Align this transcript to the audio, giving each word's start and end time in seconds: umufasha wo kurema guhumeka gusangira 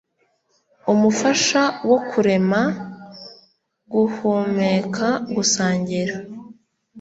umufasha 0.93 1.61
wo 1.89 1.97
kurema 2.09 2.61
guhumeka 3.91 5.07
gusangira 5.35 6.15